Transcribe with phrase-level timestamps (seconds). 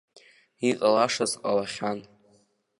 [0.69, 1.99] Иҟалашаз ҟалахьан.